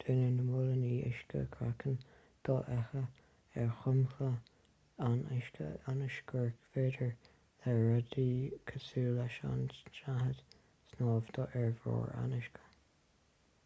déanann 0.00 0.34
na 0.38 0.46
móilíní 0.46 0.88
uisce 1.10 1.38
craiceann 1.52 1.94
dofheicthe 2.48 3.04
ar 3.62 3.70
dhromchla 3.76 4.26
an 5.06 5.16
uisce 5.36 5.68
ionas 5.76 6.18
gur 6.32 6.52
féidir 6.74 7.14
le 7.62 7.76
rudaí 7.78 8.26
cosúil 8.72 9.10
leis 9.22 9.38
an 9.52 9.62
tsnáthaid 9.78 10.42
snámh 10.92 11.32
ar 11.62 11.72
bharr 11.86 12.12
an 12.24 12.36
uisce 12.42 12.66